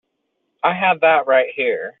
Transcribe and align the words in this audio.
I 0.63 0.73
had 0.73 1.01
that 1.01 1.27
right 1.27 1.51
here. 1.55 1.89